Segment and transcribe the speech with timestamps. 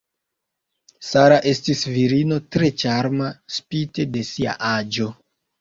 [1.09, 5.11] Sara estis virino tre ĉarma spite de sia aĝo.